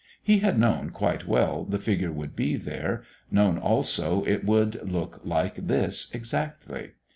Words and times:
He 0.23 0.39
had 0.39 0.57
known 0.57 0.89
quite 0.89 1.27
well 1.27 1.63
the 1.63 1.77
figure 1.77 2.11
would 2.11 2.35
be 2.35 2.55
there, 2.55 3.03
known 3.29 3.59
also 3.59 4.23
it 4.23 4.43
would 4.43 4.81
look 4.91 5.21
like 5.23 5.67
this 5.67 6.09
exactly. 6.11 6.93